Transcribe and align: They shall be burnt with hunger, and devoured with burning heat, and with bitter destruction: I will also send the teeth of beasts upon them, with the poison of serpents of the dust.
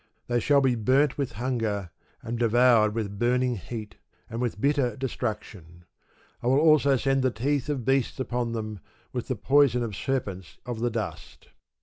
They 0.25 0.39
shall 0.39 0.61
be 0.61 0.73
burnt 0.73 1.19
with 1.19 1.33
hunger, 1.33 1.91
and 2.23 2.39
devoured 2.39 2.95
with 2.95 3.19
burning 3.19 3.57
heat, 3.57 3.97
and 4.31 4.41
with 4.41 4.59
bitter 4.59 4.95
destruction: 4.95 5.85
I 6.41 6.47
will 6.47 6.57
also 6.57 6.97
send 6.97 7.21
the 7.21 7.29
teeth 7.29 7.69
of 7.69 7.85
beasts 7.85 8.19
upon 8.19 8.53
them, 8.53 8.79
with 9.13 9.27
the 9.27 9.35
poison 9.35 9.83
of 9.83 9.95
serpents 9.95 10.57
of 10.65 10.79
the 10.79 10.89
dust. 10.89 11.49